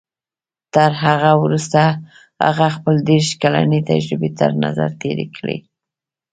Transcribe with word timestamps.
تر 0.73 0.91
هغه 1.05 1.31
وروسته 1.43 1.81
هغه 2.45 2.67
خپلې 2.75 2.99
دېرش 3.09 3.29
کلنې 3.41 3.79
تجربې 3.91 4.29
تر 4.39 4.51
نظر 4.63 4.89
تېرې 5.01 5.27
کړې. 5.37 5.57